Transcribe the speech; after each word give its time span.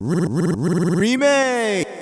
Remake! 0.00 1.97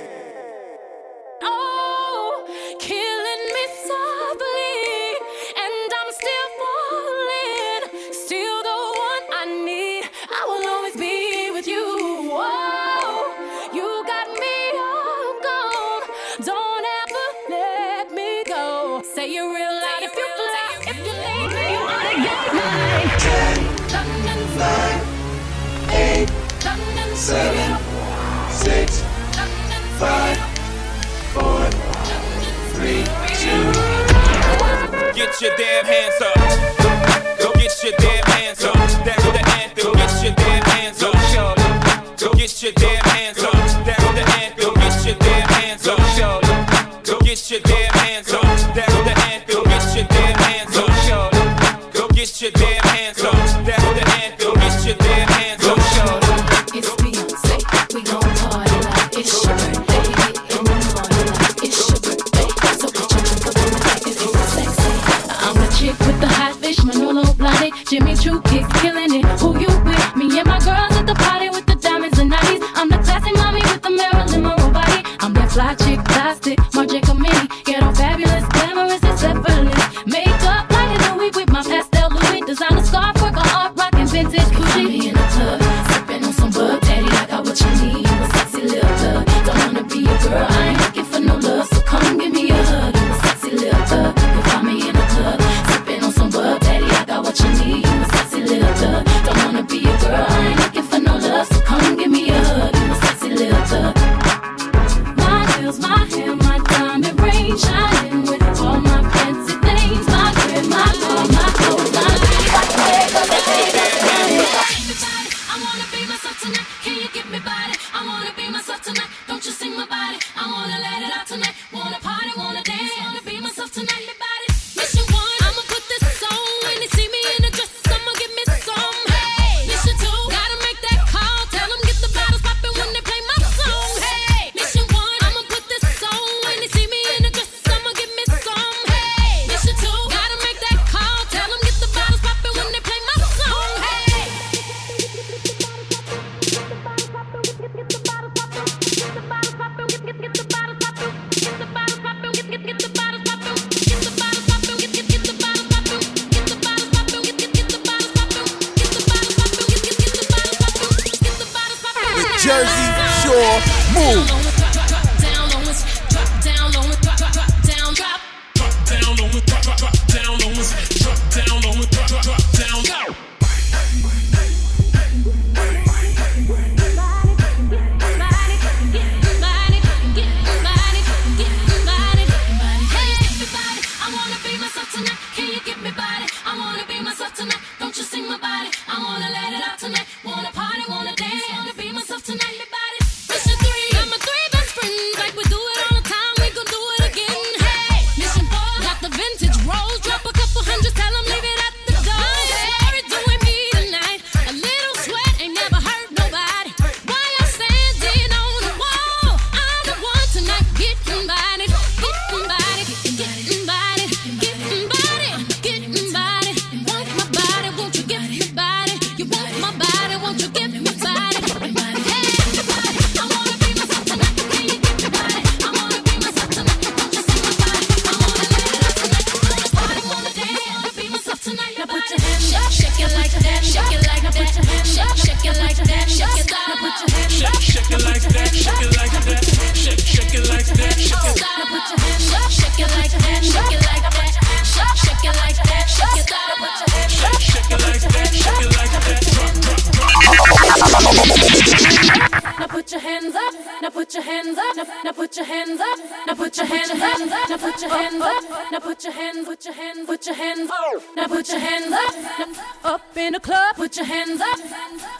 Now 257.49 257.59
put 257.59 257.81
your 257.81 257.91
hands 257.91 258.23
up. 258.23 258.73
Now 258.73 258.79
put 258.81 259.05
your 259.05 259.13
hands, 259.13 259.47
put 259.47 259.65
your 259.65 259.75
hands, 259.75 260.07
put 260.07 260.27
your 260.27 260.35
hands. 260.35 260.71
Now 261.17 261.29
put 261.29 261.49
your 261.49 261.61
hands 261.61 261.93
up. 261.93 262.85
Up 262.85 263.17
in 263.17 263.33
the 263.35 263.41
club. 263.41 263.77
Put 263.77 263.97
your 263.97 264.05
hands 264.05 264.41
up. 264.41 264.59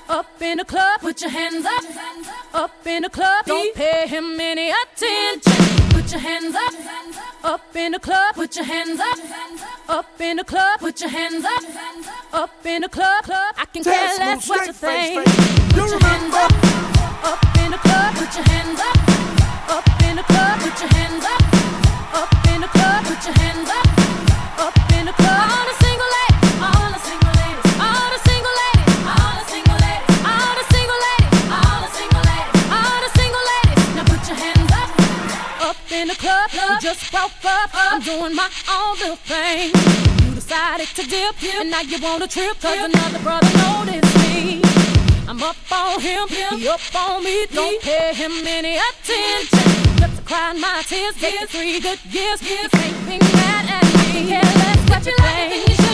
Up 0.09 0.43
in 0.43 0.59
the 0.59 0.65
club. 0.65 1.01
Put 1.01 1.21
your 1.21 1.31
hands 1.31 1.65
up. 1.65 1.85
Up 2.53 2.87
in 2.87 3.03
the 3.03 3.11
club. 3.11 3.45
Don't 3.47 3.75
pay 3.77 4.09
him 4.09 4.41
any 4.41 4.71
attention. 4.71 5.89
Put 5.91 6.11
your 6.11 6.21
hands 6.21 6.55
up. 6.57 6.75
Up 7.45 7.77
in 7.77 7.93
the 7.93 8.01
club. 8.01 8.35
Put 8.35 8.57
your 8.57 8.65
hands 8.65 8.99
up. 8.99 9.19
Up 9.89 10.21
in 10.21 10.37
the 10.39 10.45
club. 10.45 10.81
Put 10.81 11.01
your 11.01 11.11
hands 11.11 11.45
up. 11.45 11.63
Up 12.33 12.67
in 12.67 12.83
the 12.83 12.89
club. 12.89 13.25
club. 13.25 13.55
I 13.57 13.67
can 13.67 13.85
care 13.85 14.19
less 14.19 14.49
what 14.49 14.67
you 14.67 14.73
think. 14.73 15.25
Put 15.75 15.91
your 15.91 16.01
hands 16.01 16.35
up. 16.35 16.53
Up 17.25 17.57
in 17.61 17.71
the 17.71 17.79
club. 17.79 18.15
Put 18.17 18.35
your 18.35 18.45
hands 18.45 18.81
up. 18.81 18.97
Up 19.71 20.03
in 20.03 20.17
the 20.17 20.23
club. 20.25 20.61
Put 20.61 20.81
your 20.81 20.91
hands 20.93 21.25
up 21.25 21.76
to 40.97 41.03
dip, 41.03 41.39
dip, 41.39 41.55
and 41.57 41.71
now 41.71 41.83
you 41.83 42.01
want 42.01 42.23
a 42.23 42.27
trip, 42.27 42.59
cause 42.59 42.75
dip. 42.75 42.95
another 42.95 43.19
brother 43.19 43.47
noticed 43.59 44.17
me. 44.17 44.96
I'm 45.29 45.43
up 45.43 45.57
on 45.73 46.01
him, 46.01 46.29
he 46.29 46.69
up 46.69 46.81
on 46.95 47.25
me. 47.25 47.47
Don't 47.47 47.83
pay 47.83 48.15
him 48.15 48.31
any 48.47 48.77
attention. 48.77 49.99
Just 49.99 50.25
crying 50.25 50.61
my 50.61 50.83
tears, 50.87 51.17
taking 51.17 51.49
three 51.49 51.81
good 51.81 51.99
years. 52.11 52.41
Can't 52.41 52.71
be 53.07 53.19
mad 53.19 53.69
at 53.69 54.15
me. 54.15 54.31
Yeah, 54.31 54.41
let's 54.41 54.89
what 54.89 55.07
you 55.07 55.17
like, 55.19 55.86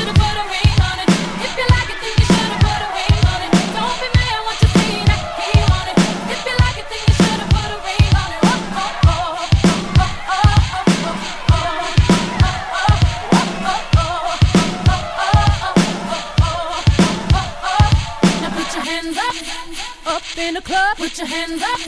in 20.39 20.55
the 20.55 20.63
club. 20.63 20.97
Put 20.97 21.19
your 21.19 21.27
hands 21.27 21.63
up, 21.63 21.81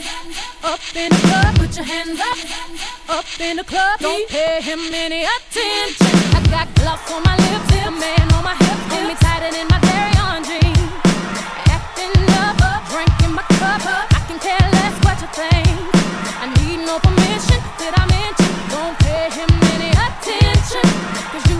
up 0.63 0.79
in 0.95 1.09
the 1.09 1.21
club. 1.27 1.55
Put 1.55 1.75
your 1.75 1.85
hands 1.85 2.19
up, 2.19 2.37
up 3.17 3.25
in 3.39 3.57
the 3.57 3.63
club. 3.63 3.99
Don't 3.99 4.27
pay 4.29 4.61
him 4.61 4.79
any 4.93 5.23
attention. 5.23 6.15
I 6.35 6.41
got 6.49 6.67
gloves 6.75 7.11
on 7.11 7.23
my 7.23 7.35
lips, 7.37 7.69
a 7.85 7.91
man 7.91 8.33
on 8.33 8.43
my 8.43 8.55
hips, 8.55 8.85
hold 8.91 9.07
me 9.07 9.15
tighter 9.15 9.51
than 9.51 9.67
my 9.67 9.79
very 9.89 10.15
own 10.25 10.41
jeans. 10.43 10.91
Acting 11.73 12.15
up, 12.43 12.59
drinking 12.91 13.33
my 13.33 13.45
cup. 13.57 13.81
I 13.85 14.21
can 14.27 14.39
care 14.39 14.67
less 14.77 14.95
what 15.05 15.17
you 15.21 15.29
think. 15.33 15.67
I 16.43 16.45
need 16.59 16.85
no 16.85 16.99
permission. 16.99 17.59
Did 17.79 17.93
I 17.97 18.05
mention? 18.09 18.51
Don't 18.69 18.95
pay 18.99 19.29
him 19.31 19.49
any 19.73 19.91
attention. 19.95 20.85
Cause 21.31 21.45
you 21.49 21.54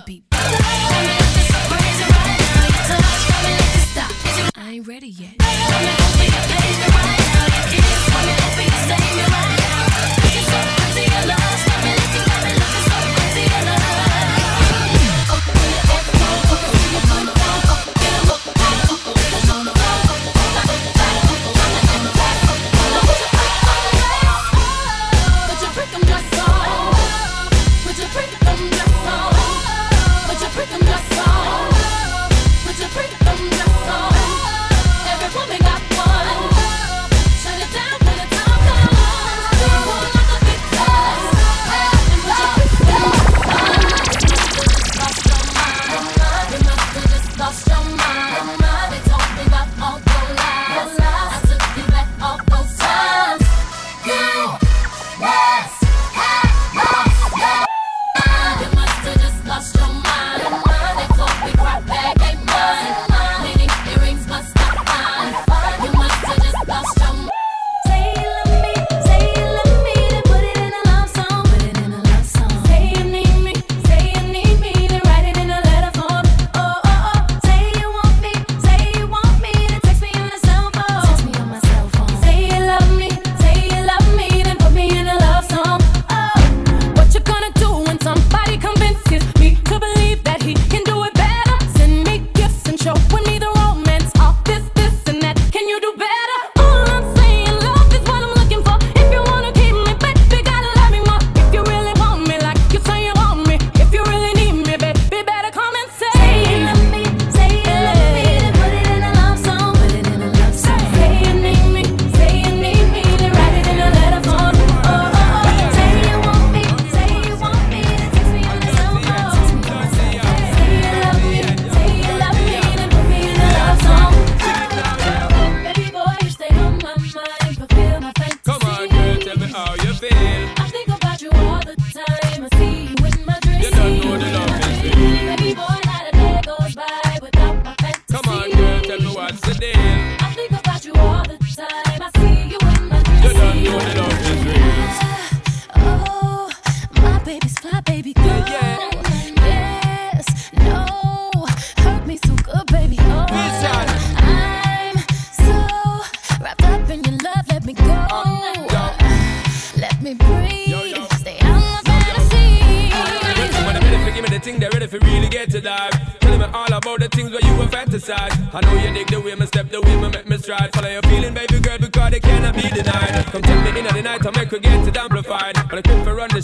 to 0.00 0.06
be 0.06 0.29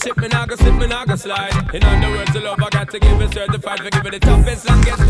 chip, 0.06 0.16
me 0.18 0.28
nah 0.28 0.46
go 0.46 0.56
slip, 0.56 0.74
me 0.74 0.86
nah 0.86 1.04
go 1.04 1.16
slide. 1.16 1.74
In 1.74 1.82
other 1.82 2.10
words, 2.10 2.32
the 2.32 2.40
love 2.40 2.62
I 2.62 2.70
got 2.70 2.90
to 2.90 2.98
give 2.98 3.20
is 3.20 3.30
certified 3.32 3.80
for 3.80 3.90
giving 3.90 4.12
the 4.12 4.20
toughest, 4.20 4.68
longest 4.68 5.05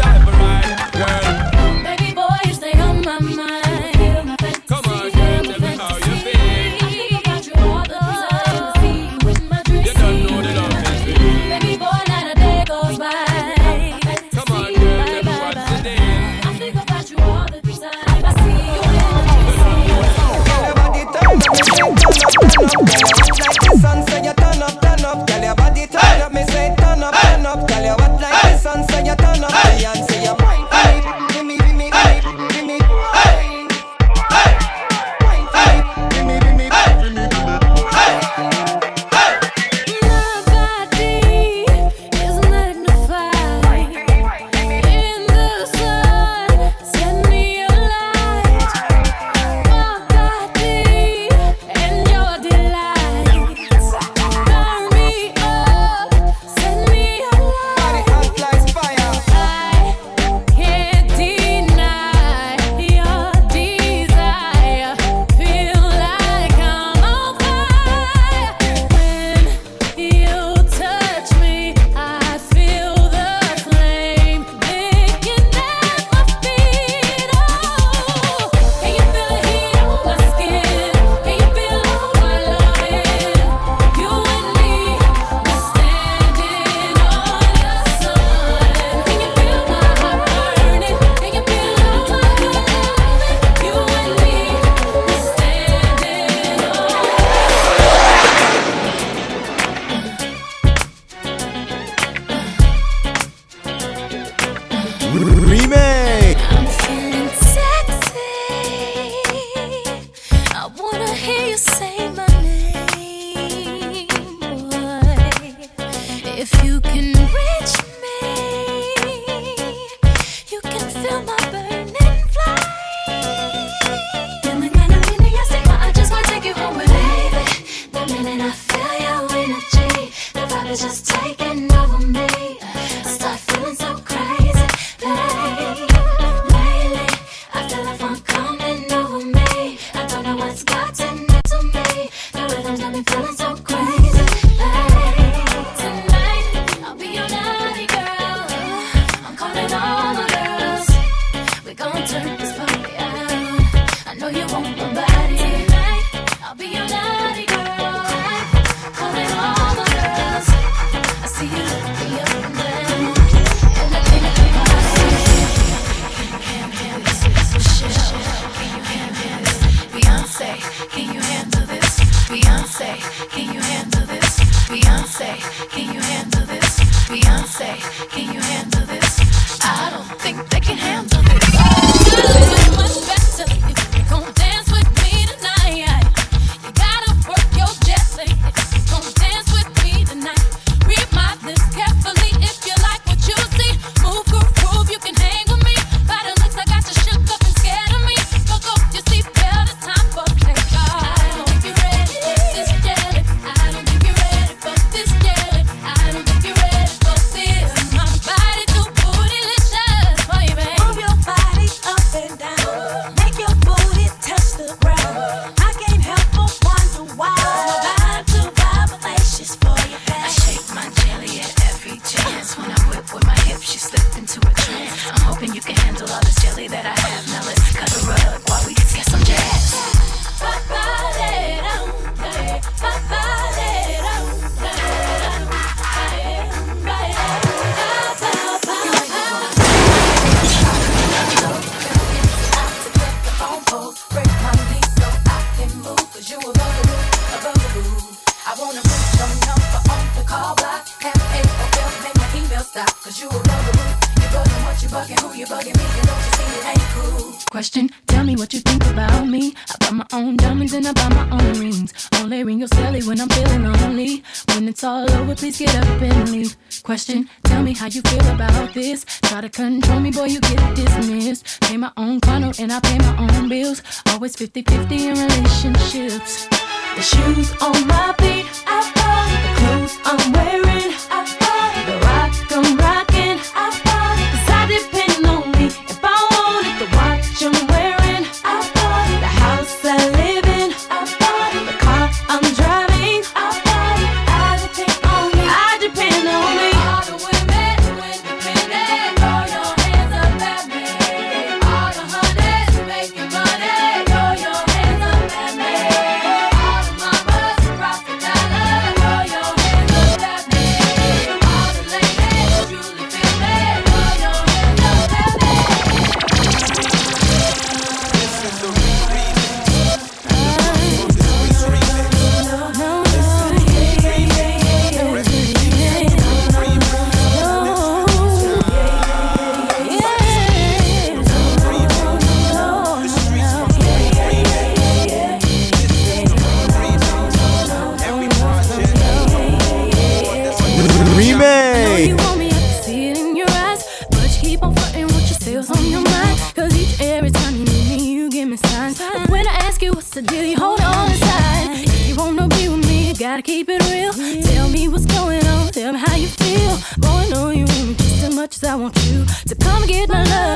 You 341.97 342.15
want 342.15 342.39
me, 342.39 342.49
I 342.49 342.51
can 342.51 342.83
see 342.83 343.11
it 343.11 343.17
in 343.17 343.37
your 343.37 343.49
eyes. 343.49 343.83
But 344.11 344.29
you 344.37 344.41
keep 344.43 344.63
on 344.63 344.75
fighting, 344.75 345.07
with 345.07 345.31
your 345.31 345.39
sales 345.41 345.71
on 345.71 345.83
your 345.87 346.03
mind. 346.03 346.39
Cause 346.55 346.77
each 346.77 347.01
every 347.01 347.31
time 347.31 347.57
you 347.57 347.65
meet 347.65 347.89
me, 347.89 348.13
you 348.13 348.29
give 348.29 348.49
me 348.51 348.59
signs. 348.59 349.01
When 349.31 349.49
I 349.49 349.55
ask 349.67 349.81
you 349.81 349.93
what's 349.93 350.11
the 350.11 350.21
deal, 350.21 350.45
you 350.45 350.59
hold 350.59 350.83
on 350.83 351.11
inside. 351.11 351.85
If 351.85 352.09
you 352.09 352.17
wanna 352.17 352.49
be 352.49 352.69
with 352.69 352.87
me, 352.87 353.09
you 353.09 353.15
gotta 353.15 353.41
keep 353.41 353.71
it 353.71 353.83
real. 353.91 354.13
Tell 354.43 354.69
me 354.69 354.89
what's 354.89 355.07
going 355.07 355.47
on, 355.47 355.73
tell 355.73 355.95
me 355.95 355.99
how 355.99 356.17
you 356.17 356.29
feel. 356.29 356.77
Boy, 356.99 357.09
I 357.09 357.29
know 357.31 357.49
you 357.49 357.65
want 357.65 357.89
me 357.89 357.95
just 357.95 358.25
as 358.25 358.35
much 358.35 358.57
as 358.57 358.65
I 358.65 358.75
want 358.75 358.95
you. 359.07 359.27
So 359.47 359.55
come 359.55 359.83
and 359.83 359.91
get 359.91 360.09
my 360.11 360.23
love. 360.23 360.56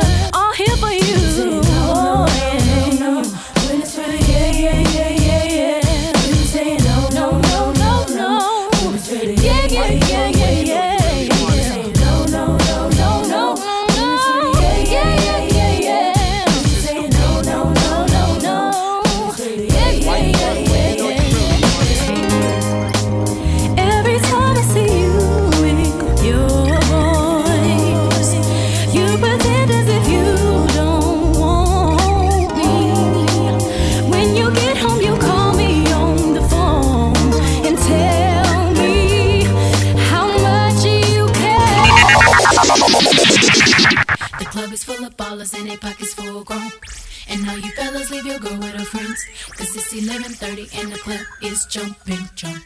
11:30 50.11 50.83
and 50.83 50.91
the 50.91 50.99
club 50.99 51.21
is 51.41 51.67
jumping, 51.67 52.29
jumping. 52.35 52.60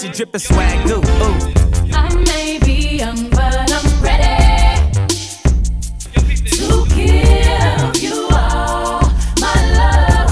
she 0.00 0.08
swag. 0.38 0.88
Ooh. 0.88 1.02
I 1.92 2.08
may 2.24 2.58
be 2.64 2.96
young, 2.96 3.28
but 3.28 3.70
I'm 3.70 4.02
ready 4.02 4.90
to 6.14 6.84
you 8.00 8.28
all 8.32 9.02
my 9.38 9.56
love. 9.76 10.30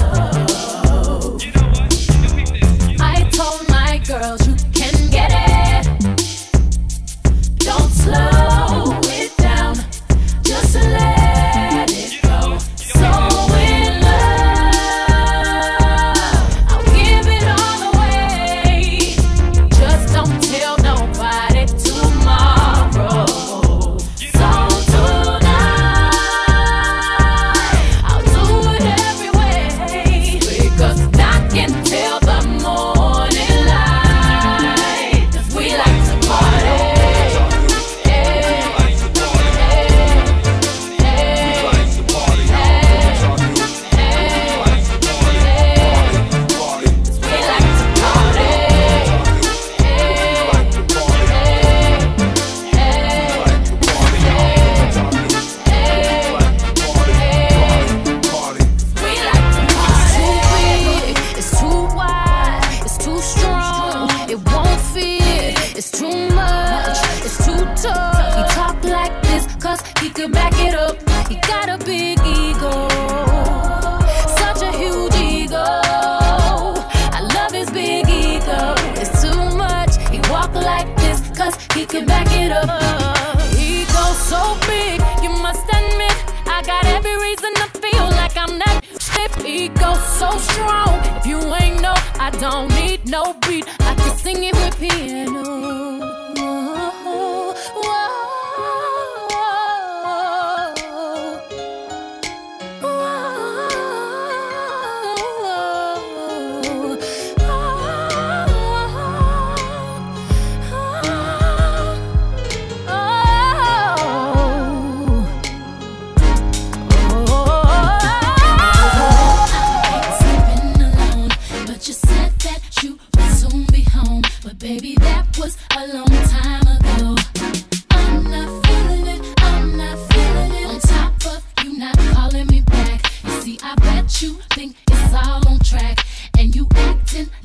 I 2.99 3.29
told 3.31 3.69
my 3.69 4.01
girls 4.07 4.47
you. 4.47 4.68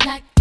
Like 0.05 0.34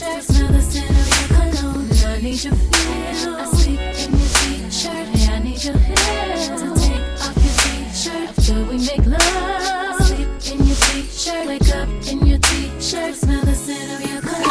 your 0.00 0.20
t-shirt. 0.20 0.24
Smell 0.24 0.52
the 0.52 0.60
scent 0.60 0.90
of 0.90 0.96
your 1.16 1.28
cologne. 1.36 1.88
I 2.06 2.20
need 2.20 2.44
your 2.44 2.54
feel. 2.54 3.36
I 3.36 3.44
sleep 3.46 3.80
in 3.80 4.10
your 4.18 4.28
t-shirt. 4.36 5.06
Hey, 5.08 5.32
I 5.32 5.38
need 5.42 5.64
your 5.64 5.78
hair 5.78 6.36
to 6.58 6.66
take 6.74 7.06
off 7.24 7.36
your 7.36 7.54
t-shirt 7.62 8.28
after 8.28 8.58
we 8.64 8.76
make 8.78 9.06
love. 9.06 9.20
I 9.20 9.98
sleep 10.04 10.28
in 10.52 10.58
your 10.66 10.76
t-shirt. 10.76 11.46
Wake 11.46 11.68
up 11.74 11.88
in 12.10 12.26
your 12.26 12.38
t-shirt. 12.38 13.14
Smell 13.14 13.44
the 13.44 13.54
scent 13.54 13.90
of 13.92 14.00
your 14.10 14.20
cologne. 14.20 14.46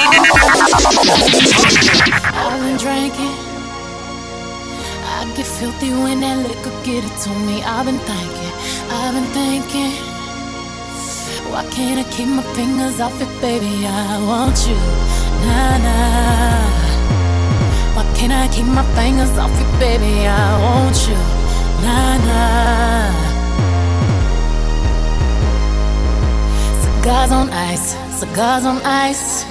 I've 2.33 2.59
been 2.61 2.77
drinking. 2.77 3.35
I 5.05 5.33
get 5.35 5.45
filthy 5.45 5.89
when 5.91 6.19
that 6.21 6.37
liquor 6.47 6.71
get 6.83 7.03
it 7.03 7.15
to 7.23 7.29
me. 7.45 7.61
I've 7.63 7.85
been 7.85 7.99
thinking, 7.99 8.53
I've 8.91 9.13
been 9.13 9.29
thinking. 9.33 9.93
Why 11.51 11.63
can't 11.69 11.99
I 11.99 12.09
keep 12.11 12.27
my 12.27 12.43
fingers 12.53 12.99
off 12.99 13.21
it, 13.21 13.29
baby? 13.41 13.85
I 13.85 14.19
want 14.25 14.57
you, 14.67 14.75
nah 15.47 15.77
nah. 15.85 16.67
Why 17.95 18.03
can't 18.15 18.33
I 18.33 18.47
keep 18.53 18.65
my 18.65 18.83
fingers 18.95 19.37
off 19.37 19.53
you, 19.59 19.67
baby? 19.79 20.27
I 20.27 20.59
want 20.63 20.97
you, 21.07 21.19
nah 21.83 22.17
nah. 22.27 23.11
Cigars 26.83 27.31
on 27.31 27.49
ice, 27.49 27.95
cigars 28.19 28.65
on 28.65 28.77
ice. 28.83 29.45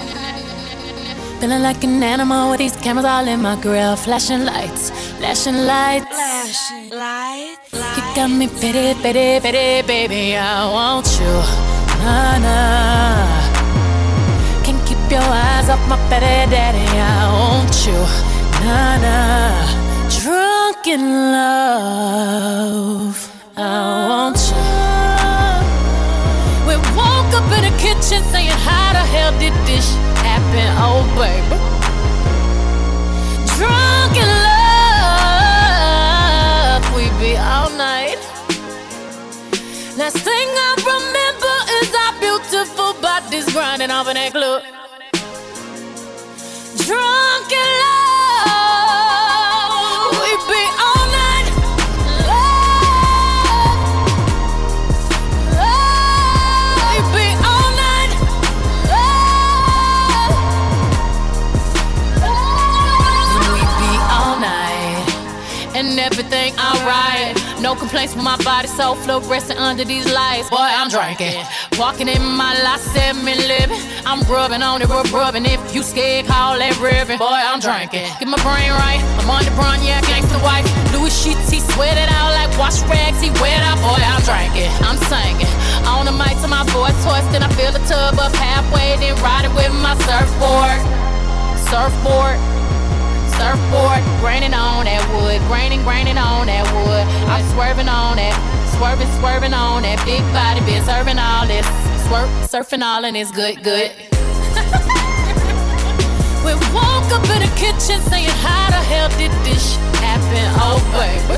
Feeling 1.40 1.62
like 1.62 1.84
an 1.84 2.02
animal 2.02 2.50
with 2.50 2.58
these 2.58 2.76
cameras 2.76 3.04
all 3.04 3.26
in 3.28 3.42
my 3.42 3.56
grill. 3.60 3.96
Flashing 3.96 4.44
lights, 4.44 4.90
flashing 5.18 5.66
lights. 5.66 6.06
Flashing 6.06 6.90
lights. 6.90 7.72
You 7.96 8.02
got 8.16 8.30
me 8.30 8.46
pity, 8.48 8.94
pity, 9.02 9.40
pity, 9.40 9.86
baby. 9.86 10.36
I 10.36 10.64
want 10.72 11.06
you. 11.20 11.34
Nah, 12.00 12.38
nah. 12.38 13.33
Keep 15.04 15.20
your 15.20 15.20
eyes 15.20 15.68
off 15.68 15.86
my 15.86 15.96
petty 16.08 16.50
daddy. 16.50 16.80
I 16.80 17.28
want 17.36 17.76
you. 17.84 18.00
Nah, 18.64 18.96
nah. 19.04 19.68
Drunk 20.08 20.86
in 20.86 21.04
love. 21.30 23.12
I 23.54 24.08
want 24.08 24.40
you. 24.48 24.56
We 26.66 26.74
woke 26.96 27.34
up 27.36 27.44
in 27.52 27.62
the 27.68 27.74
kitchen 27.76 28.24
saying, 28.32 28.56
How 28.64 28.92
the 28.94 29.04
hell 29.04 29.32
did 29.38 29.52
this 29.68 29.94
happen? 30.24 30.68
Oh, 30.80 31.04
baby. 31.20 31.58
Drunk 33.58 34.16
in 34.16 34.30
love, 35.68 36.84
we 36.96 37.04
be 37.20 37.36
all 37.36 37.68
night. 37.76 38.18
Last 39.98 40.16
thing 40.16 40.48
I 40.48 40.72
remember 40.80 41.56
is 41.82 41.92
our 41.92 42.14
beautiful 42.20 42.94
bodies 43.02 43.46
grinding 43.52 43.90
off 43.90 44.08
in 44.08 44.14
that 44.14 44.32
club. 44.32 44.83
Drunk 46.86 47.50
in 47.50 47.70
love, 47.80 47.93
Complaints 67.74 68.14
with 68.14 68.24
my 68.24 68.36
body, 68.44 68.68
so 68.68 68.94
fluorescent 68.94 69.60
under 69.60 69.84
these 69.84 70.06
lights. 70.10 70.48
Boy, 70.48 70.56
I'm 70.58 70.88
drinking, 70.88 71.44
walking 71.78 72.08
in 72.08 72.22
my 72.22 72.54
last 72.62 72.86
seven 72.94 73.24
living. 73.24 73.78
I'm 74.06 74.22
rubbing 74.30 74.62
on 74.62 74.80
it, 74.80 74.88
rub 74.88 75.12
rubbing. 75.12 75.44
If 75.44 75.60
you 75.74 75.82
scared, 75.82 76.26
call 76.26 76.56
that 76.58 76.78
ribbon. 76.80 77.18
Boy, 77.18 77.28
I'm 77.28 77.60
drinking, 77.60 78.08
get 78.18 78.26
my 78.26 78.40
brain 78.40 78.70
right. 78.72 79.02
I'm 79.20 79.28
on 79.28 79.44
the 79.44 79.50
brun, 79.52 79.82
yeah, 79.84 80.00
gangsta 80.06 80.40
wife. 80.42 80.64
Louis 80.94 81.12
sheets, 81.12 81.50
he 81.50 81.60
sweat 81.60 81.98
it 81.98 82.08
out 82.08 82.32
like 82.32 82.50
wash 82.56 82.80
rags. 82.88 83.20
He 83.20 83.30
wet 83.42 83.60
out, 83.66 83.76
boy, 83.84 84.00
I'm 84.00 84.22
drinking, 84.22 84.72
I'm 84.86 84.98
singing. 85.10 85.50
On 85.84 86.06
the 86.06 86.14
mic 86.14 86.40
to 86.40 86.48
my 86.48 86.64
voice 86.72 86.96
hoarse, 87.04 87.26
then 87.34 87.42
I 87.42 87.50
fill 87.52 87.72
the 87.72 87.84
tub 87.90 88.18
up 88.18 88.32
halfway, 88.38 88.96
then 88.96 89.14
ride 89.20 89.44
it 89.44 89.52
with 89.52 89.74
my 89.82 89.92
surfboard, 90.08 90.78
surfboard. 91.68 92.53
Surfboard, 93.38 94.02
graining 94.22 94.54
on 94.54 94.86
that 94.86 95.02
wood, 95.10 95.42
graining, 95.50 95.82
graining 95.82 96.16
on 96.18 96.46
that 96.46 96.62
wood. 96.70 97.02
I'm 97.26 97.42
swerving 97.50 97.88
on 97.88 98.16
that, 98.16 98.34
swerving, 98.78 99.08
swerving 99.18 99.52
on 99.52 99.82
that 99.82 99.98
big 100.06 100.22
body, 100.30 100.60
been 100.62 100.84
serving 100.86 101.18
all 101.18 101.44
this. 101.46 101.66
Swerp, 102.06 102.28
surfing 102.46 102.82
all 102.82 103.04
and 103.04 103.16
it's 103.16 103.32
good, 103.32 103.60
good. 103.64 103.90
we 106.46 106.54
woke 106.70 107.10
up 107.10 107.26
in 107.34 107.42
the 107.42 107.50
kitchen 107.58 107.98
saying, 108.06 108.30
How 108.38 108.70
the 108.70 108.78
hell 108.86 109.10
did 109.18 109.32
this 109.42 109.74
happen? 109.98 110.46
Oh, 110.62 110.78
baby. 110.94 111.34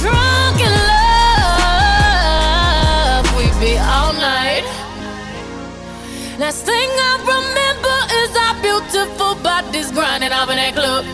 Drunk 0.00 0.64
in 0.64 0.72
love, 3.20 3.28
we 3.36 3.52
be 3.60 3.76
all 3.76 4.16
night. 4.16 4.64
Last 6.38 6.64
thing 6.64 6.88
I 6.88 7.18
remember 7.20 7.69
beautiful 8.70 9.34
bodies 9.42 9.90
grinding 9.90 10.30
up 10.30 10.48
in 10.48 10.56
that 10.56 10.74
club. 10.74 11.04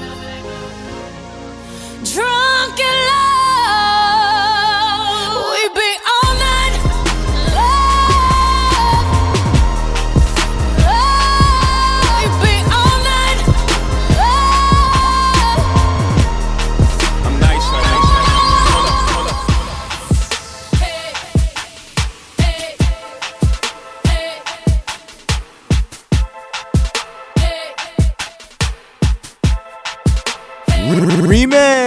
Drunk 2.05 2.81
and 2.81 3.07
loud. 3.09 3.26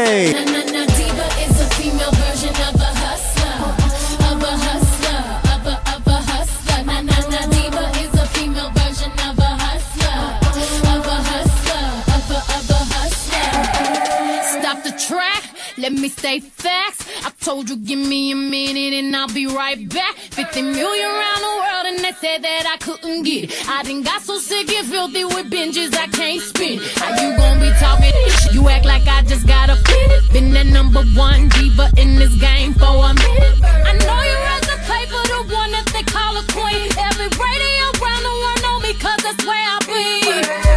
Hey. 0.10 0.49
Let 15.90 15.98
me 15.98 16.10
stay 16.10 16.40
facts. 16.40 17.10
I 17.26 17.32
told 17.42 17.68
you, 17.68 17.76
give 17.76 17.98
me 17.98 18.32
a 18.32 18.36
minute 18.36 18.94
and 18.94 19.16
I'll 19.16 19.28
be 19.28 19.48
right 19.48 19.90
back. 19.90 20.18
50 20.18 20.62
million 20.62 21.08
around 21.10 21.42
the 21.42 21.56
world 21.58 21.86
and 21.90 21.98
they 22.06 22.12
said 22.12 22.44
that 22.44 22.70
I 22.70 22.78
couldn't 22.78 23.24
get 23.24 23.46
it. 23.46 23.68
I 23.68 23.82
done 23.82 24.04
got 24.04 24.22
so 24.22 24.38
sick 24.38 24.72
and 24.72 24.86
filthy 24.86 25.26
with 25.26 25.50
binges 25.50 25.98
I 25.98 26.06
can't 26.06 26.44
spin. 26.44 26.78
How 27.02 27.10
you 27.18 27.36
gonna 27.36 27.60
be 27.60 27.72
talking? 27.82 28.14
You 28.54 28.70
act 28.70 28.86
like 28.86 29.08
I 29.08 29.24
just 29.24 29.48
got 29.48 29.72
offended. 29.72 30.32
Been 30.32 30.54
the 30.54 30.64
number 30.64 31.02
one 31.18 31.50
diva 31.58 31.90
in 31.98 32.18
this 32.18 32.36
game 32.40 32.76
for 32.76 32.94
a 32.94 33.10
minute. 33.10 33.58
I 33.90 33.98
know 33.98 34.20
you 34.30 34.38
read 34.46 34.64
the 34.70 34.78
paper, 34.86 35.22
the 35.26 35.42
one 35.50 35.72
that 35.74 35.90
they 35.90 36.06
call 36.06 36.38
a 36.38 36.46
queen. 36.54 36.86
Every 37.02 37.34
radio 37.34 37.86
around 37.98 38.24
the 38.30 38.36
world 38.38 38.62
know 38.62 38.78
me 38.86 38.94
cause 38.94 39.22
that's 39.26 39.42
where 39.42 39.58
I 39.58 39.80
be. 39.90 40.69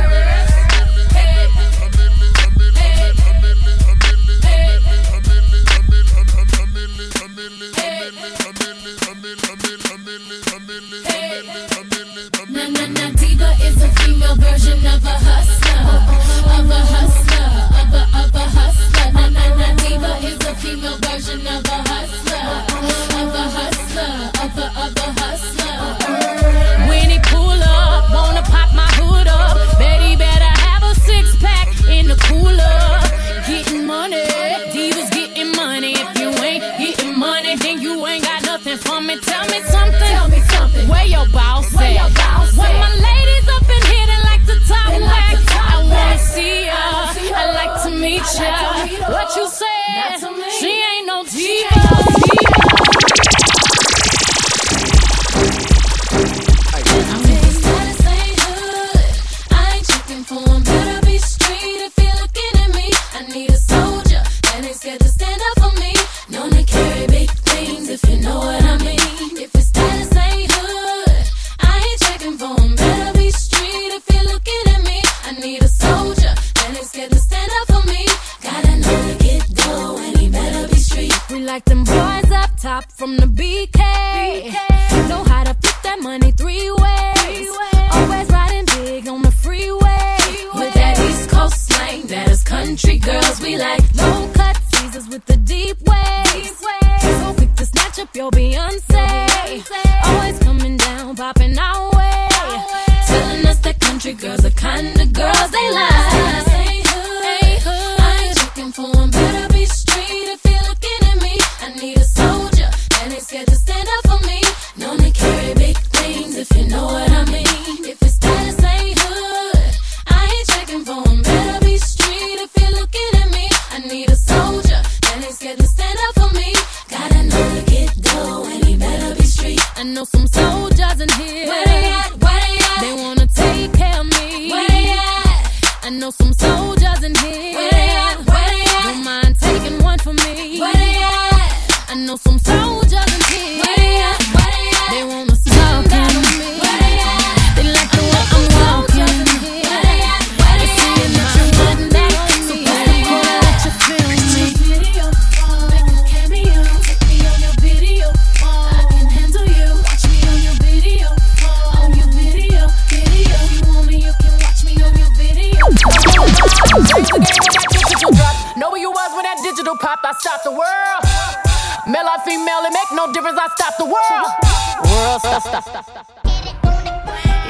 Rasta. 175.45 175.85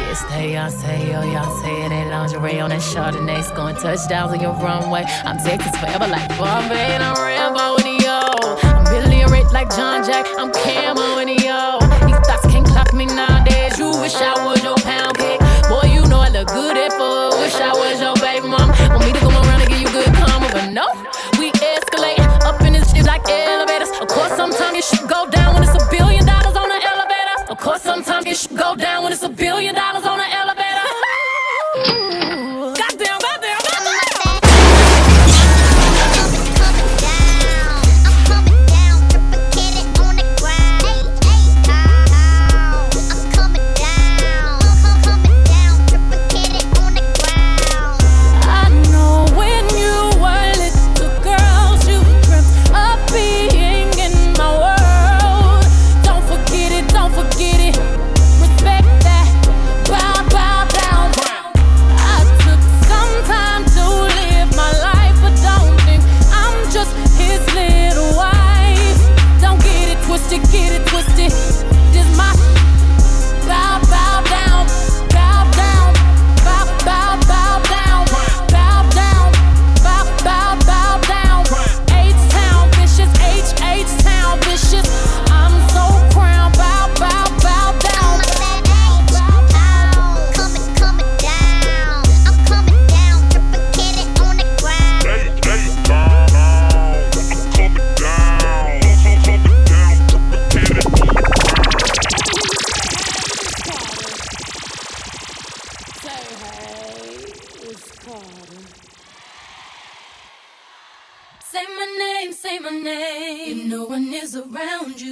It's 0.08 0.22
y'all 0.22 0.70
Beyonce, 0.70 1.88
that 1.88 2.08
lingerie 2.08 2.60
on 2.60 2.70
that 2.70 2.80
Chardonnay, 2.80 3.44
scoring 3.44 3.76
touchdowns 3.76 4.32
on 4.32 4.40
your 4.40 4.54
runway. 4.54 5.04
I'm 5.24 5.36
Texas 5.36 5.76
forever 5.76 6.08
like 6.08 6.26
Bun 6.38 6.68
B, 6.68 6.74
and 6.74 7.02
I'm 7.02 7.16
Rambo 7.16 7.76
and 7.84 8.00
yo. 8.00 8.20
I'm 8.64 8.84
Billy 8.88 9.24
Rich 9.28 9.52
like 9.52 9.68
John 9.76 10.04
Jack, 10.04 10.26
I'm 10.38 10.52
Camo 10.52 11.18
and 11.20 11.28
yo. 11.40 11.80
These 12.08 12.20
thoughts 12.24 12.46
can't 12.48 12.66
clock 12.66 12.92
me 12.94 13.06
nowadays. 13.06 13.78
You 13.78 13.90
wish 14.00 14.14
I 14.16 14.40
was 14.44 14.62
your 14.62 14.76
pound 14.76 15.18
cake, 15.18 15.40
boy. 15.68 15.92
You 15.92 16.06
know 16.08 16.20
I 16.20 16.28
look 16.28 16.48
good 16.48 16.76
at 16.76 16.92
four. 16.96 17.36
Wish 17.40 17.56
I 17.56 17.72
was 17.76 18.00
your 18.00 18.16
baby 18.24 18.48
mom. 18.48 18.72
Want 18.88 19.04
me 19.04 19.12
to 19.12 19.20
go 19.20 19.28
around 19.28 19.60
and 19.60 19.68
give 19.68 19.80
you 19.80 19.92
good 19.92 20.12
karma, 20.16 20.48
but 20.48 20.72
no, 20.72 20.88
we 21.38 21.52
escalate 21.52 22.20
up 22.40 22.60
in 22.62 22.72
this 22.72 22.88
shit 22.92 23.04
like 23.04 23.28
elevators. 23.28 23.90
Of 24.00 24.08
course, 24.08 24.32
sometimes 24.32 24.80
it 24.80 24.84
should 24.84 25.08
go 25.08 25.28
down 25.28 25.41
this 28.24 28.46
go 28.46 28.74
down 28.76 29.04
when 29.04 29.12
it's 29.12 29.22
a 29.22 29.28
billion 29.28 29.74
dollars. 29.74 29.81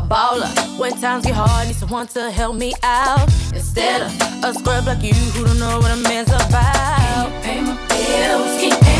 A 0.00 0.06
baller. 0.06 0.78
When 0.78 0.92
times 1.00 1.26
get 1.26 1.34
hard, 1.34 1.68
need 1.68 1.76
someone 1.76 2.06
to 2.08 2.30
help 2.30 2.56
me 2.56 2.72
out. 2.82 3.28
Instead 3.52 4.02
of 4.02 4.44
a 4.44 4.54
scrub 4.54 4.86
like 4.86 5.02
you 5.02 5.12
who 5.12 5.44
don't 5.44 5.58
know 5.58 5.78
what 5.78 5.90
a 5.90 5.96
man's 5.96 6.28
about. 6.30 7.28
Can 7.42 7.42
you 7.42 7.42
pay 7.42 7.60
my 7.60 7.76
bills? 7.88 8.60
Can 8.60 8.70
you 8.70 8.76
pay 8.80 8.99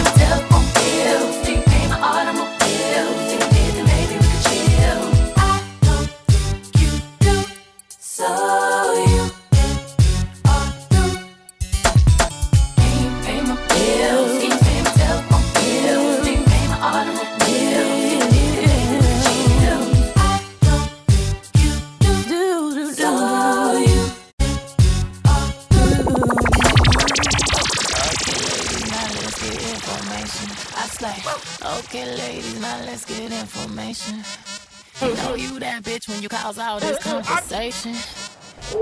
You 35.01 35.15
know 35.15 35.35
you 35.35 35.59
that 35.61 35.83
bitch 35.83 36.09
when 36.09 36.21
you 36.21 36.29
cause 36.29 36.59
all 36.59 36.79
this 36.79 36.99
conversation. 37.03 37.97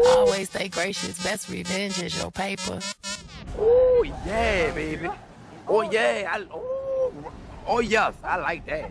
Always 0.06 0.50
stay 0.50 0.68
gracious, 0.68 1.22
best 1.22 1.48
revenge 1.48 2.02
is 2.02 2.20
your 2.20 2.32
paper. 2.32 2.80
Oh 3.56 4.04
yeah, 4.26 4.74
baby. 4.74 5.09
Oh 5.68 5.82
yeah. 5.82 6.28
I, 6.32 6.44
oh, 6.52 7.12
oh 7.68 7.78
yes, 7.78 8.14
I 8.24 8.36
like 8.38 8.66
that. 8.66 8.90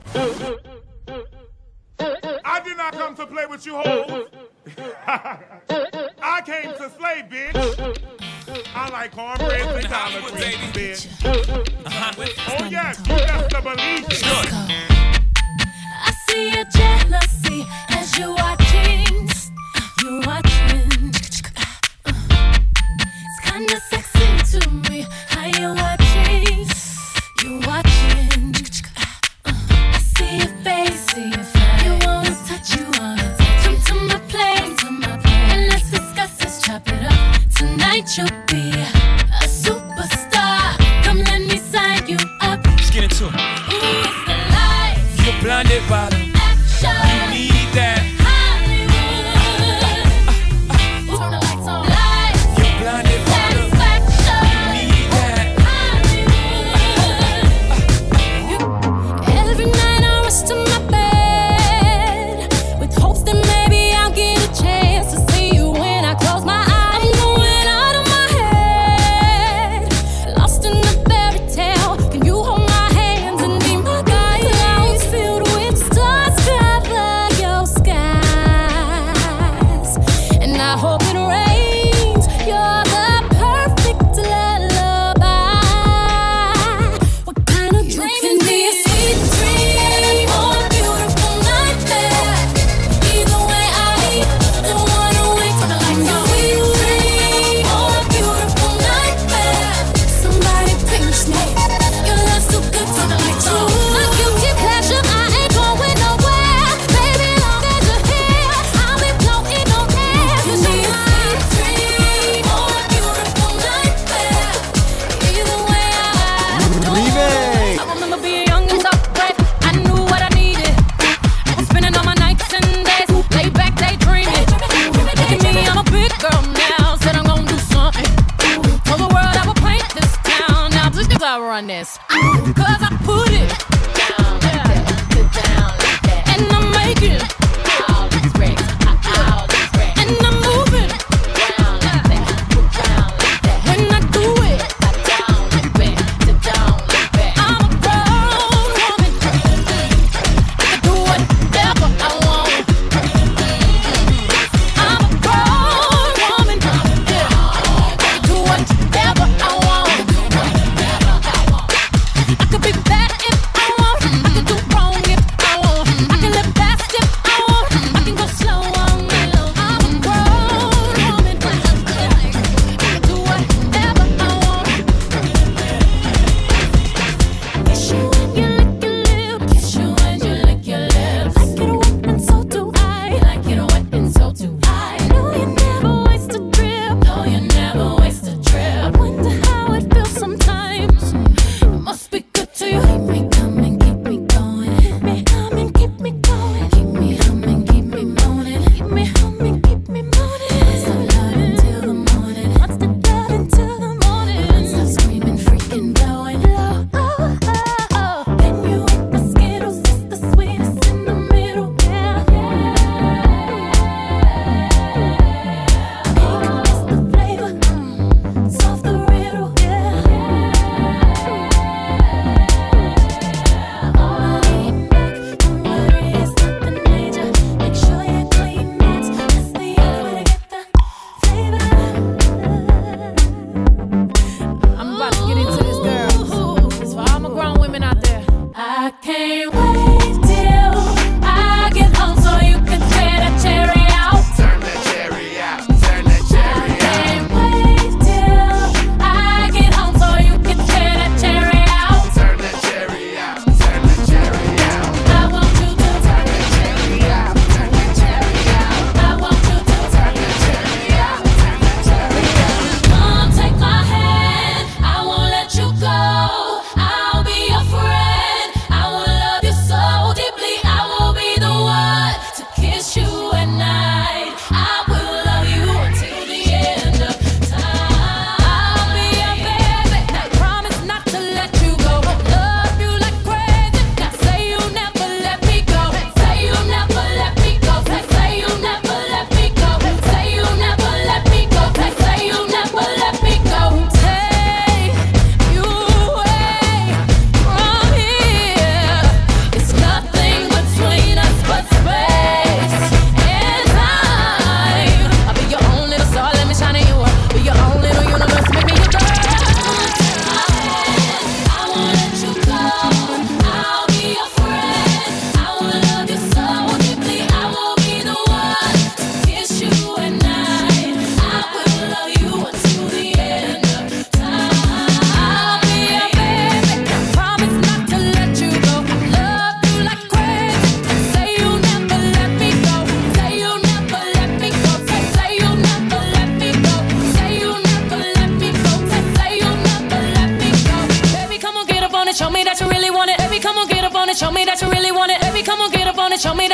I 2.45 2.61
did 2.61 2.77
not 2.77 2.93
come 2.93 3.15
to 3.17 3.27
play 3.27 3.45
with 3.45 3.65
you 3.65 3.75
hoes. 3.75 4.29
I 5.07 6.41
came 6.45 6.71
to 6.71 6.91
slay, 6.97 7.27
bitch. 7.29 8.07
I 8.73 8.89
like 8.89 9.11
cornbread 9.11 9.61
and 9.61 9.85
collard 9.85 10.23
greens, 10.31 10.55
bitch. 10.71 11.07
Oh 12.61 12.67
yes, 12.69 12.99
you 12.99 13.15
best 13.15 13.49
to 13.49 13.61
believe 13.61 14.05
it. 14.09 14.96
See 16.37 16.51
your 16.51 16.65
jealousy 16.65 17.65
as 17.89 18.15
you're 18.15 18.31
watching. 18.31 19.27
You're 20.03 20.21
watching. 20.21 21.09
It's 21.09 21.41
kinda 23.43 23.77
sexy 23.89 24.27
to 24.51 24.69
me 24.87 25.07
how 25.29 25.47
you're 25.57 25.73
watching. 25.73 26.69
You're 27.41 27.59
watching. 27.65 28.53
I 29.45 29.99
see 30.13 30.37
your 30.37 30.53
face, 30.63 30.99
see 31.11 31.27
your 31.27 31.43
face. 31.43 31.83
You 31.85 31.93
wanna 32.05 32.35
touch, 32.47 32.67
you 32.75 32.85
wanna 32.99 33.27
touch. 33.37 33.63
Come 33.63 33.79
to 33.87 33.95
my 34.11 34.19
place, 34.29 34.75
to 34.81 34.91
my 34.91 35.17
place. 35.17 35.53
And 35.53 35.61
let's 35.71 35.89
discuss 35.89 36.31
this, 36.37 36.61
chop 36.61 36.87
it 36.87 37.03
up. 37.13 37.19
Tonight 37.55 38.15
you'll 38.15 38.41
be 38.45 38.63
a 39.43 39.47
superstar. 39.63 40.77
Come 41.03 41.19
let 41.23 41.41
me 41.41 41.57
sign 41.57 42.05
you 42.07 42.19
up. 42.41 42.59
Let's 42.63 42.91
get 42.91 43.05
into 43.05 43.25
it. 43.25 43.33
Ooh, 43.73 44.05
it's 44.05 44.21
the 44.27 44.37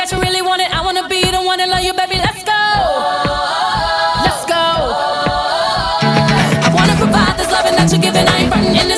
that 0.04 0.12
you 0.12 0.20
really 0.20 0.42
want 0.42 0.60
it. 0.60 0.68
I 0.68 0.84
wanna 0.84 1.08
be 1.08 1.24
the 1.30 1.40
one 1.40 1.58
to 1.58 1.66
love 1.66 1.82
you, 1.82 1.94
baby. 1.94 2.16
Let's 2.16 2.44
go. 2.44 2.52
Let's 4.20 4.44
go. 4.44 4.64
I 6.60 6.68
wanna 6.76 6.96
provide 6.96 7.38
this 7.38 7.50
loving 7.50 7.76
that 7.76 7.88
you're 7.90 8.02
giving. 8.02 8.28
I 8.28 8.36
ain't 8.44 8.50
running 8.52 8.93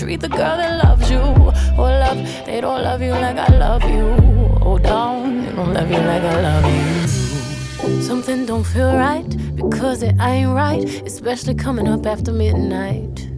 treat 0.00 0.20
the 0.20 0.28
girl 0.28 0.56
that 0.56 0.82
loves 0.82 1.10
you. 1.10 1.18
Oh, 1.20 1.82
love, 1.82 2.16
they 2.46 2.62
don't 2.62 2.82
love 2.82 3.02
you 3.02 3.10
like 3.10 3.36
I 3.36 3.54
love 3.58 3.84
you. 3.84 4.16
Oh, 4.62 4.78
down, 4.78 5.44
they 5.44 5.52
don't 5.52 5.74
love 5.74 5.90
you 5.90 5.98
like 5.98 6.22
I 6.22 6.40
love 6.40 6.64
you. 6.74 8.00
Something 8.00 8.46
don't 8.46 8.64
feel 8.64 8.94
right 8.94 9.28
because 9.56 10.02
it 10.02 10.14
ain't 10.18 10.54
right, 10.54 10.82
especially 11.04 11.54
coming 11.54 11.86
up 11.86 12.06
after 12.06 12.32
midnight. 12.32 13.28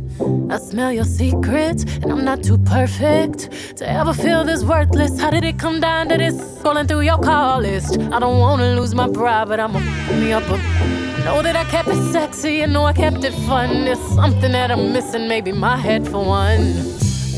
I 0.50 0.58
smell 0.58 0.92
your 0.92 1.04
secrets, 1.04 1.82
and 2.00 2.12
I'm 2.12 2.24
not 2.24 2.44
too 2.44 2.58
perfect 2.58 3.50
to 3.78 3.90
ever 3.90 4.14
feel 4.14 4.44
this 4.44 4.62
worthless. 4.62 5.18
How 5.18 5.30
did 5.30 5.42
it 5.42 5.58
come 5.58 5.80
down 5.80 6.10
to 6.10 6.16
this? 6.16 6.36
Scrolling 6.58 6.86
through 6.86 7.00
your 7.00 7.18
call 7.18 7.60
list. 7.60 7.98
I 7.98 8.20
don't 8.20 8.38
wanna 8.38 8.76
lose 8.76 8.94
my 8.94 9.08
pride, 9.08 9.48
but 9.48 9.58
I'ma 9.58 9.80
me 10.20 10.32
up 10.32 10.44
a 10.48 11.01
Know 11.24 11.40
that 11.40 11.54
I 11.56 11.64
kept 11.64 11.88
it 11.88 12.12
sexy 12.12 12.62
and 12.62 12.72
know 12.72 12.84
I 12.84 12.92
kept 12.92 13.22
it 13.22 13.32
fun. 13.46 13.70
It's 13.86 14.00
something 14.14 14.52
that 14.52 14.70
I'm 14.70 14.92
missing, 14.92 15.28
maybe 15.28 15.52
my 15.52 15.76
head 15.76 16.06
for 16.08 16.24
one. 16.24 16.74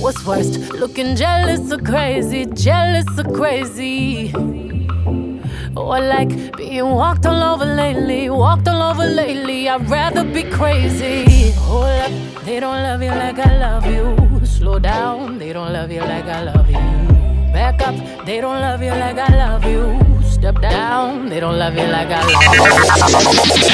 What's 0.00 0.24
worst, 0.24 0.58
looking 0.72 1.16
jealous 1.16 1.70
or 1.70 1.78
crazy, 1.78 2.46
jealous 2.46 3.06
or 3.18 3.24
crazy? 3.24 4.32
Or 5.76 6.00
like 6.00 6.56
being 6.56 6.90
walked 6.90 7.26
all 7.26 7.42
over 7.42 7.66
lately, 7.66 8.30
walked 8.30 8.68
all 8.68 8.82
over 8.82 9.06
lately. 9.06 9.68
I'd 9.68 9.88
rather 9.90 10.24
be 10.24 10.44
crazy. 10.44 11.50
Hold 11.52 11.84
up, 11.84 12.44
they 12.44 12.60
don't 12.60 12.82
love 12.82 13.02
you 13.02 13.10
like 13.10 13.38
I 13.38 13.58
love 13.58 13.86
you. 13.86 14.46
Slow 14.46 14.78
down, 14.78 15.38
they 15.38 15.52
don't 15.52 15.72
love 15.72 15.90
you 15.90 16.00
like 16.00 16.24
I 16.24 16.42
love 16.42 16.70
you. 16.70 17.52
Back 17.52 17.82
up, 17.82 17.94
they 18.24 18.40
don't 18.40 18.60
love 18.60 18.82
you 18.82 18.90
like 18.90 19.18
I 19.18 19.36
love 19.36 19.64
you. 19.64 20.00
Step 20.24 20.60
down, 20.60 21.28
they 21.28 21.40
don't 21.40 21.58
love 21.58 21.74
you 21.74 21.86
like 21.86 22.08
I 22.10 22.22
love 22.32 23.68
you. 23.68 23.73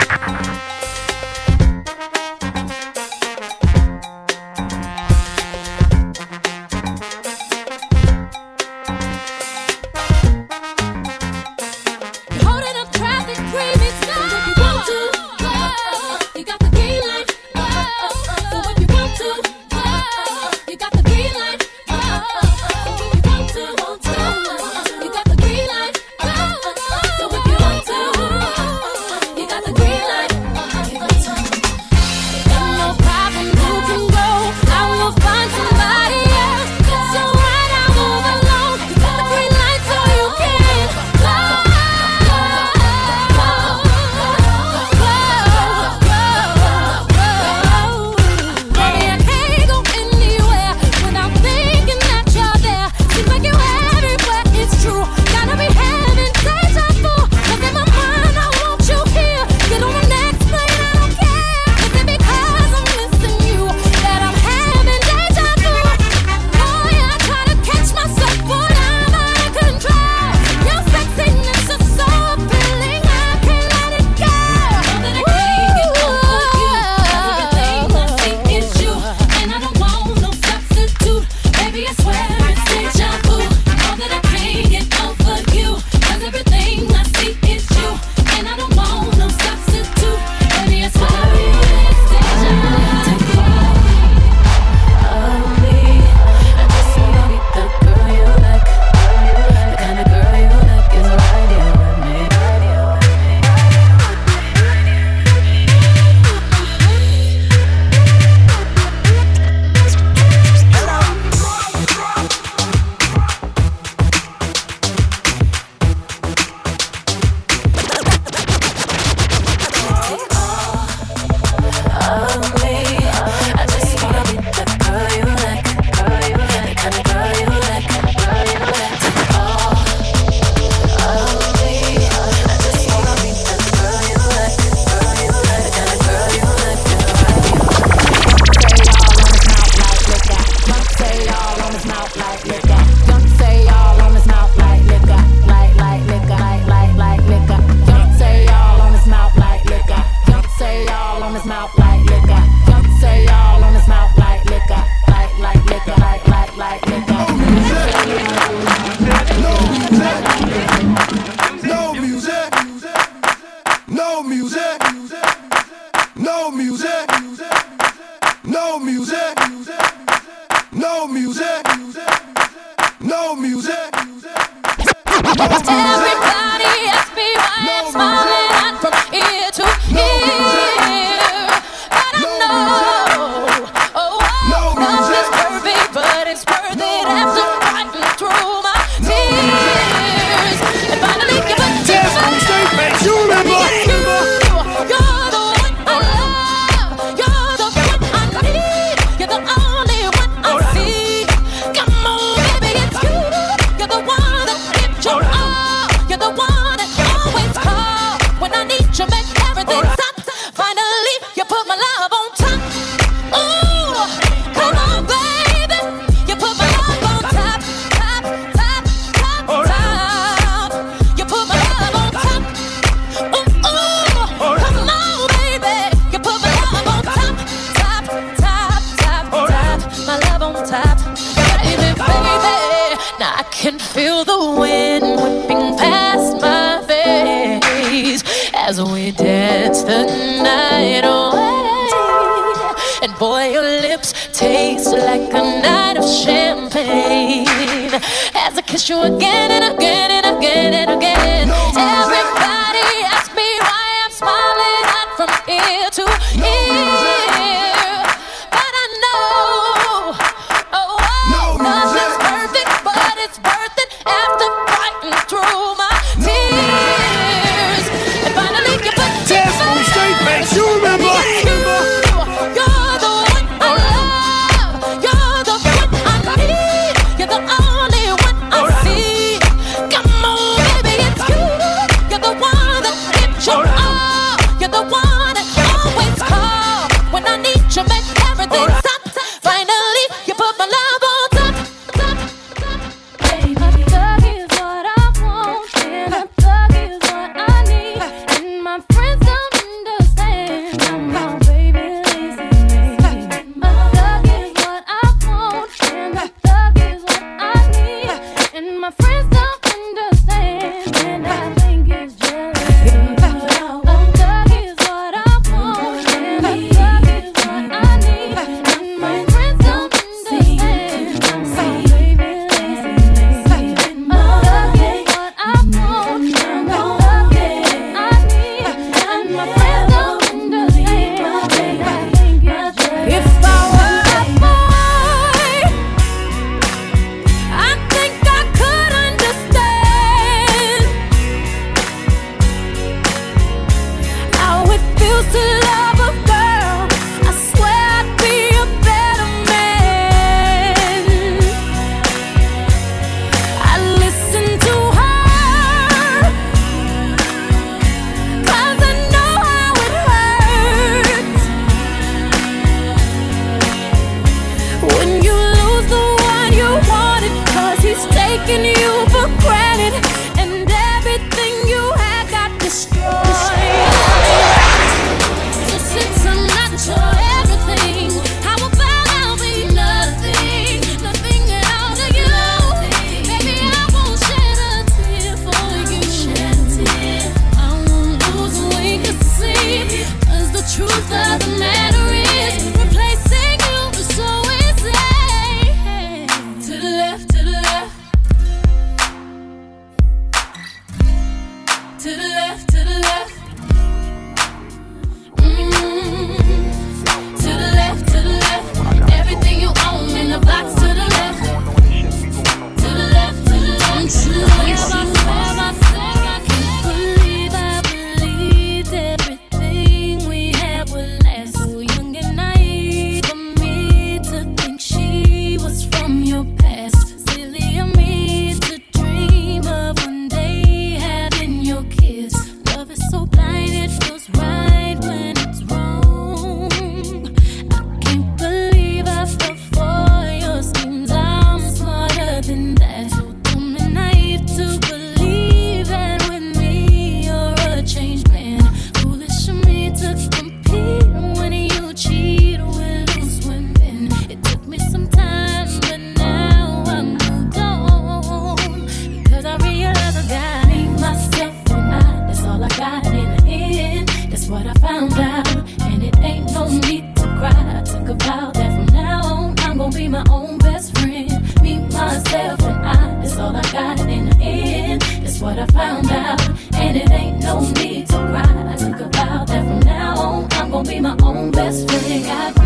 no 477.41 477.59
need 477.71 478.07
to 478.07 478.13
cry. 478.13 478.71
I 478.73 478.75
think 478.75 478.99
about 478.99 479.47
that 479.47 479.65
from 479.65 479.79
now 479.79 480.17
on 480.17 480.47
I'm 480.53 480.71
gonna 480.71 480.89
be 480.89 480.99
my 480.99 481.15
own 481.23 481.51
best 481.51 481.89
friend. 481.89 482.25
I. 482.25 482.60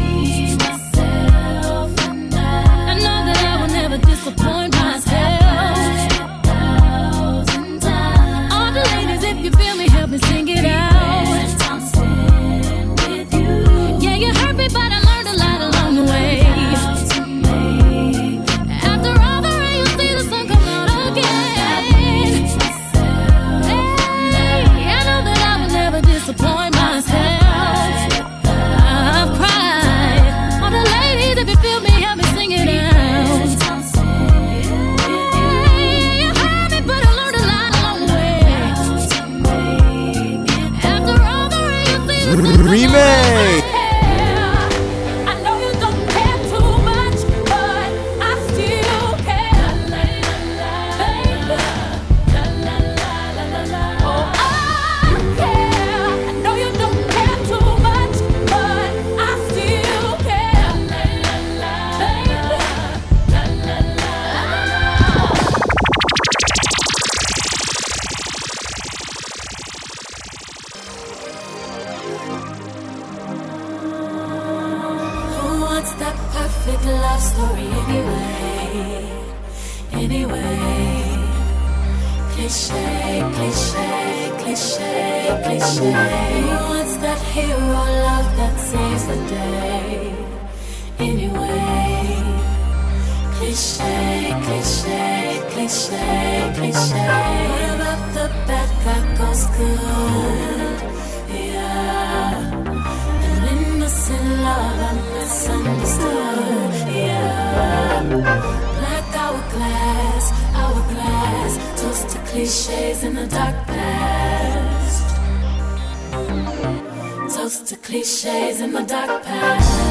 to 117.65 117.75
cliches 117.77 118.61
in 118.61 118.71
the 118.73 118.83
dark 118.83 119.23
past. 119.23 119.84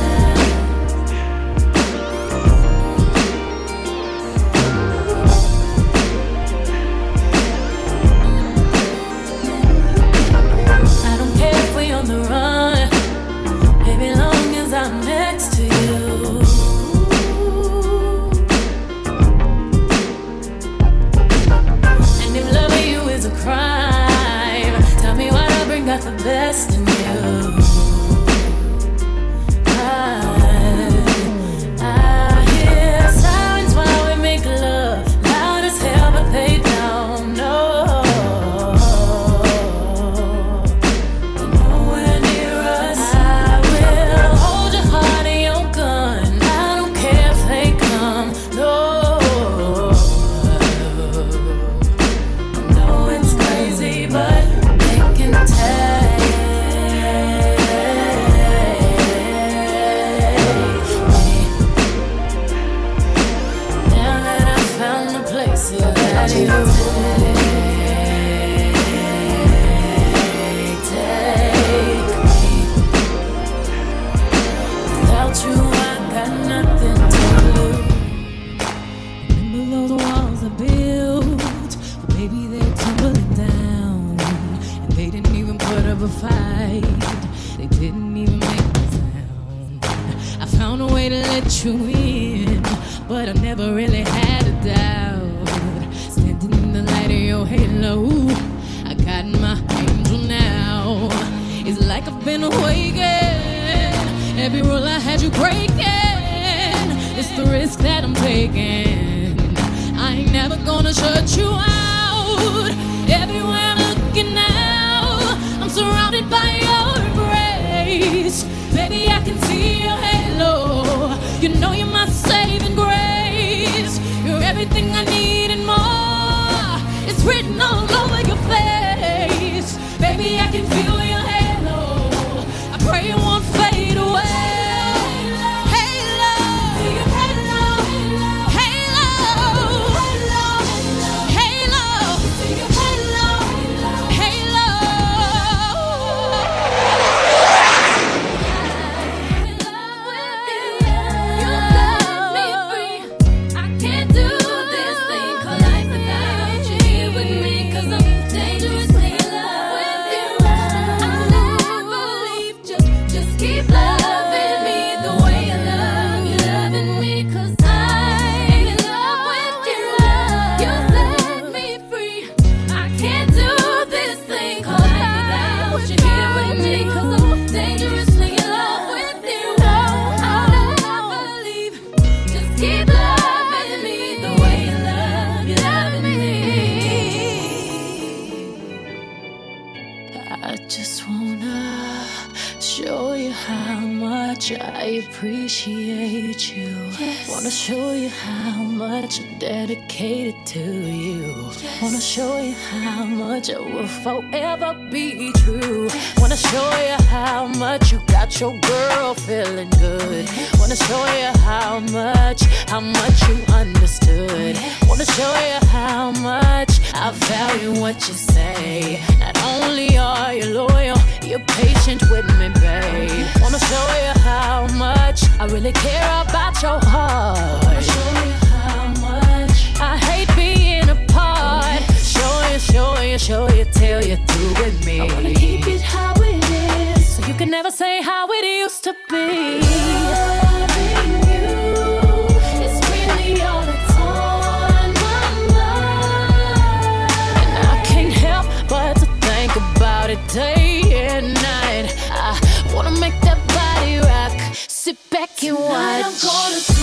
Watch. 255.68 256.73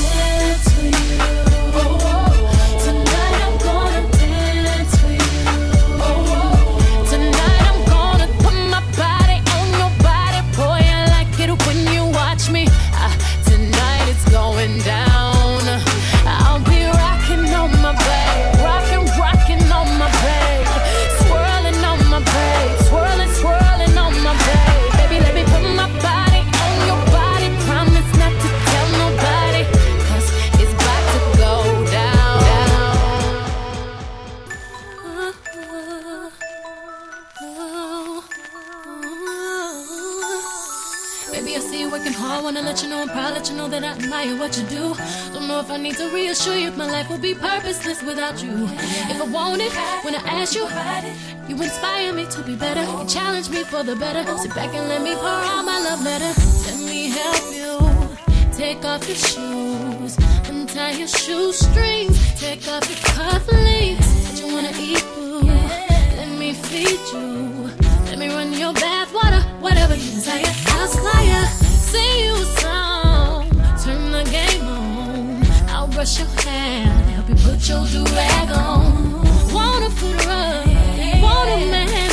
Need 45.92 45.98
to 45.98 46.10
reassure 46.14 46.56
you 46.56 46.72
my 46.74 46.89
life 46.89 47.10
would 47.10 47.22
be 47.22 47.34
purposeless 47.34 48.02
without 48.04 48.42
you. 48.42 48.54
If 49.12 49.22
I 49.22 49.26
want 49.26 49.61
it, 49.61 49.74
when 50.06 50.15
I 50.15 50.22
ask 50.40 50.56
you, 50.56 50.65
you 51.48 51.61
inspire 51.61 52.14
me 52.14 52.26
to 52.28 52.41
be 52.44 52.56
better. 52.56 52.84
You 52.84 53.06
challenge 53.07 53.49
me 53.49 53.64
for 53.64 53.84
the 53.84 53.95
better. 53.95 54.24
Sit 54.38 54.56
back 54.56 54.74
and 54.74 54.88
let 54.88 55.02
me 55.02 55.14
pour 55.15 55.28
out 55.28 55.65
my 55.65 55.80
love 55.80 56.03
letter. 56.03 56.32
Let 56.68 56.80
me 56.80 57.10
help 57.10 57.44
you. 57.60 57.72
Take 58.53 58.86
off 58.86 59.06
your 59.07 59.18
shoes, 59.18 60.18
untie 60.48 60.91
your 60.91 61.07
shoestrings, 61.07 62.15
take 62.40 62.68
off 62.68 62.88
your 62.90 62.99
cufflinks. 63.11 64.03
Said 64.03 64.40
you 64.40 64.53
wanna 64.53 64.74
eat 64.80 65.02
food. 65.15 65.45
Let 66.20 66.30
me 66.40 66.53
feed 66.53 67.02
you. 67.14 67.70
Let 68.06 68.18
me 68.18 68.28
run 68.28 68.53
your 68.53 68.74
bath 68.74 69.11
water, 69.14 69.41
whatever 69.60 69.95
you 69.95 70.11
desire. 70.11 70.53
I'll 70.68 70.88
slide 70.88 71.48
sing 71.91 72.20
you 72.26 72.34
a 72.34 72.45
song, 72.61 73.49
turn 73.84 74.11
the 74.11 74.24
game 74.30 74.68
on. 74.68 74.81
Brush 76.02 76.18
your 76.18 76.28
hair, 76.41 76.86
help 77.14 77.30
you 77.30 77.36
put 77.36 77.69
your 77.69 77.86
do 77.86 78.03
rag 78.15 78.49
on. 78.49 79.22
Wanna 79.53 79.91
put 79.91 80.15
a 80.15 80.28
rug, 80.28 81.22
want 81.22 81.49
a 81.52 82.11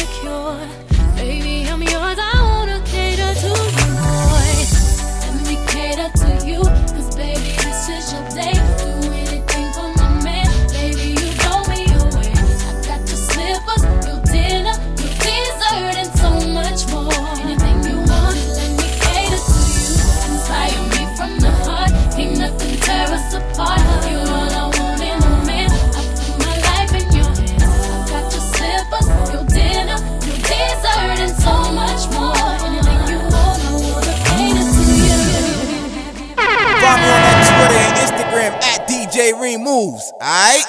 DJ 39.49 39.57
Removes. 39.57 40.13
Alright? 40.21 40.65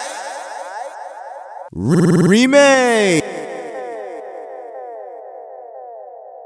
Remake. 1.71 3.38